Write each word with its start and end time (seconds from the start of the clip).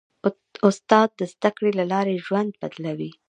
استاد 0.67 1.09
د 1.19 1.21
زدهکړې 1.31 1.71
له 1.79 1.85
لارې 1.91 2.23
ژوند 2.25 2.51
بدلوي. 2.61 3.11